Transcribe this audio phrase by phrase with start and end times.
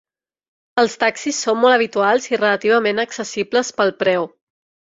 [0.83, 4.31] Els taxis són molt habituals i relativament accessibles pel preu.